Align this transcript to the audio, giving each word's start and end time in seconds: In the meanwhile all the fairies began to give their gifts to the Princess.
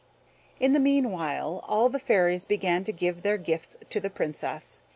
In 0.59 0.73
the 0.73 0.79
meanwhile 0.79 1.63
all 1.67 1.87
the 1.87 1.99
fairies 1.99 2.43
began 2.43 2.83
to 2.85 2.91
give 2.91 3.21
their 3.21 3.37
gifts 3.37 3.77
to 3.91 3.99
the 3.99 4.09
Princess. 4.09 4.81